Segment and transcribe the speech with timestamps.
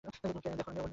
[0.03, 0.89] দেখ আমি অমন নই।